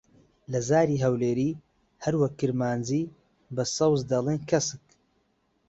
[0.51, 1.51] لە زاری هەولێری،
[2.03, 3.03] هەروەک کورمانجی،
[3.55, 4.83] بە سەوز دەڵێن کەسک.